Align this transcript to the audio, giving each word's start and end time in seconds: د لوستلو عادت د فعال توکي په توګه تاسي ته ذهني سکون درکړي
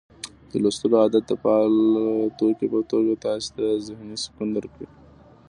د 0.51 0.53
لوستلو 0.63 0.95
عادت 1.03 1.23
د 1.27 1.31
فعال 1.43 1.75
توکي 2.37 2.67
په 2.73 2.79
توګه 2.91 3.11
تاسي 3.25 3.49
ته 3.55 3.65
ذهني 3.87 4.17
سکون 4.23 4.47
درکړي 4.57 4.87